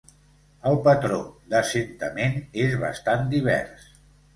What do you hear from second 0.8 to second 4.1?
patró d'assentament és bastant divers.